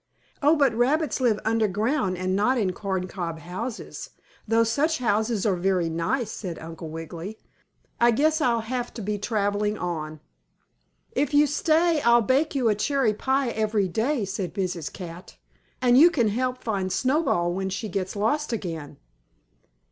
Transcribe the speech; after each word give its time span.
"Oh, 0.41 0.55
but 0.55 0.73
rabbits 0.73 1.21
live 1.21 1.39
underground, 1.45 2.17
and 2.17 2.35
not 2.35 2.57
in 2.57 2.73
corncob 2.73 3.37
houses, 3.37 4.09
though 4.47 4.63
such 4.63 4.97
houses 4.97 5.45
are 5.45 5.55
very 5.55 5.89
nice," 5.89 6.31
said 6.31 6.57
Uncle 6.57 6.89
Wiggily. 6.89 7.37
"I 7.99 8.09
guess 8.09 8.41
I'll 8.41 8.61
have 8.61 8.91
to 8.95 9.01
be 9.03 9.19
traveling 9.19 9.77
on." 9.77 10.19
"If 11.11 11.35
you 11.35 11.45
stay, 11.45 12.01
I'll 12.01 12.23
bake 12.23 12.55
you 12.55 12.67
a 12.67 12.73
cherry 12.73 13.13
pie 13.13 13.49
every 13.49 13.87
day," 13.87 14.25
said 14.25 14.55
Mrs. 14.55 14.91
Cat. 14.91 15.37
"And 15.83 15.99
you 15.99 16.09
can 16.09 16.29
help 16.29 16.63
find 16.63 16.91
Snowball 16.91 17.53
when 17.53 17.69
she 17.69 17.87
gets 17.87 18.15
lost 18.15 18.51
again." 18.51 18.97